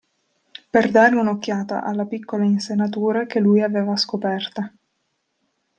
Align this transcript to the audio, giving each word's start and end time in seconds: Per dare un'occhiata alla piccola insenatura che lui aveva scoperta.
Per 0.71 0.89
dare 0.89 1.15
un'occhiata 1.15 1.83
alla 1.83 2.07
piccola 2.07 2.43
insenatura 2.43 3.27
che 3.27 3.39
lui 3.39 3.61
aveva 3.61 3.95
scoperta. 3.97 4.73